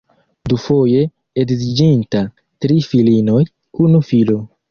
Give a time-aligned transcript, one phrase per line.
[0.51, 1.01] Dufoje
[1.43, 2.23] edziĝinta,
[2.65, 3.45] tri filinoj,
[3.85, 4.43] unu filo.